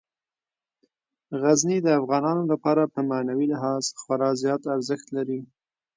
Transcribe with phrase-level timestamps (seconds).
[1.41, 5.39] غزني د افغانانو لپاره په معنوي لحاظ خورا زیات ارزښت لري.